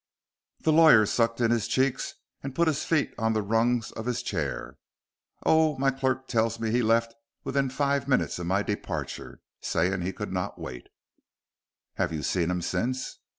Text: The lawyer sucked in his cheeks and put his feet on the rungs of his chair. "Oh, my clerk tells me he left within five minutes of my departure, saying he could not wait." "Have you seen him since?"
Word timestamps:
The 0.61 0.73
lawyer 0.73 1.05
sucked 1.05 1.41
in 1.41 1.51
his 1.51 1.67
cheeks 1.67 2.15
and 2.41 2.55
put 2.55 2.67
his 2.67 2.83
feet 2.83 3.13
on 3.19 3.33
the 3.33 3.43
rungs 3.43 3.91
of 3.91 4.07
his 4.07 4.23
chair. 4.23 4.79
"Oh, 5.45 5.77
my 5.77 5.91
clerk 5.91 6.27
tells 6.27 6.59
me 6.59 6.71
he 6.71 6.81
left 6.81 7.13
within 7.43 7.69
five 7.69 8.07
minutes 8.07 8.39
of 8.39 8.47
my 8.47 8.63
departure, 8.63 9.41
saying 9.61 10.01
he 10.01 10.11
could 10.11 10.33
not 10.33 10.57
wait." 10.57 10.89
"Have 11.97 12.11
you 12.11 12.23
seen 12.23 12.49
him 12.49 12.63
since?" 12.63 13.19